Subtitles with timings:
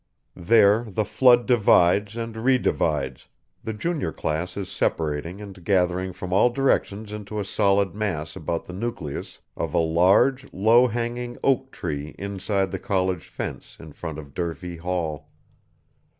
[0.41, 3.27] There the flood divides and re divides;
[3.63, 8.65] the junior class is separating and gathering from all directions into a solid mass about
[8.65, 14.17] the nucleus of a large, low hanging oak tree inside the college fence in front
[14.17, 15.29] of Durfee Hall.